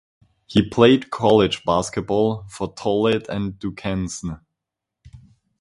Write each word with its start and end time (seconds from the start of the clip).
He 0.47 0.67
played 0.67 1.11
college 1.11 1.63
basketball 1.63 2.45
for 2.49 2.73
Toledo 2.73 3.31
and 3.31 3.59
Duquesne. 3.59 4.39